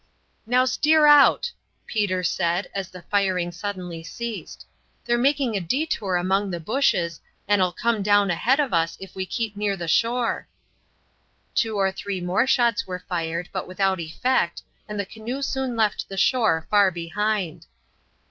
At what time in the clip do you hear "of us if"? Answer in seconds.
8.59-9.13